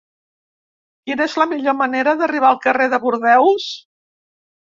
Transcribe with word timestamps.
Quina 1.09 1.27
és 1.31 1.35
la 1.41 1.47
millor 1.51 1.75
manera 1.81 2.15
d'arribar 2.23 2.49
al 2.53 2.59
carrer 2.65 2.89
de 2.95 3.01
Bordeus? 3.05 3.69